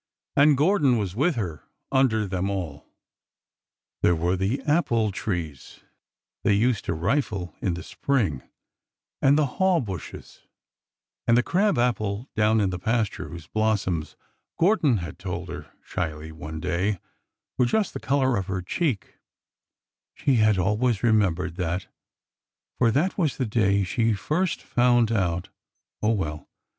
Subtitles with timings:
[0.35, 2.87] And Gor don was with her under them all!
[4.01, 5.81] There were the apple trees
[6.43, 8.41] they used to rifle in the spring,
[9.21, 10.39] and the haw bushes,
[11.27, 14.15] and the crab apple down in the pasture, whose blossoms,
[14.59, 16.97] Gordon had told her, shyly, one day,
[17.59, 19.17] were just the color of her cheek;
[20.15, 21.85] she had always remembered that,
[22.79, 25.49] for that was the day she first found out
[26.01, 26.49] —oh, well!